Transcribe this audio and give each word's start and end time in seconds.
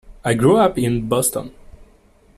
I 0.25 0.33
grew 0.33 0.57
up 0.57 0.79
in 0.79 1.07
Boston. 1.07 1.53